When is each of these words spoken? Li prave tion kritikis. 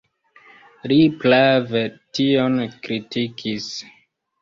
Li 0.91 0.97
prave 1.25 1.83
tion 1.99 2.61
kritikis. 2.89 3.73